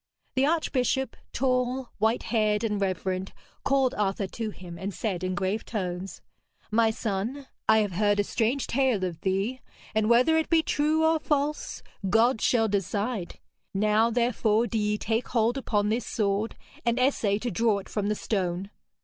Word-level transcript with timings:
The 0.33 0.47
archbishop, 0.47 1.15
tall, 1.31 1.89
white 1.99 2.23
haired 2.33 2.63
and 2.63 2.81
reverend, 2.81 3.33
called 3.63 3.93
Arthur 3.93 4.25
to 4.25 4.49
him 4.49 4.79
and 4.79 4.91
said 4.91 5.23
in 5.23 5.35
grave 5.35 5.63
tones: 5.63 6.23
'My 6.71 6.89
son, 6.89 7.45
I 7.69 7.77
have 7.83 7.91
heard 7.91 8.19
a 8.19 8.23
strange 8.23 8.65
tale 8.65 9.03
of 9.03 9.21
thee, 9.21 9.61
and 9.93 10.09
whether 10.09 10.35
it 10.37 10.49
be 10.49 10.63
true 10.63 11.05
or 11.05 11.19
false, 11.19 11.83
God 12.09 12.41
shall 12.41 12.67
decide. 12.67 13.37
Now, 13.75 14.09
therefore, 14.09 14.65
do 14.65 14.79
ye 14.79 14.97
take 14.97 15.27
hold 15.27 15.55
upon 15.55 15.89
this 15.89 16.07
sword 16.07 16.55
and 16.83 16.97
essay 16.99 17.37
to 17.37 17.51
draw 17.51 17.77
it 17.77 17.87
from 17.87 18.07
the 18.07 18.15
stone.' 18.15 18.71